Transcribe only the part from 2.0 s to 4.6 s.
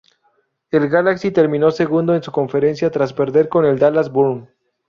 en su conferencia tras perder con el Dallas Burn.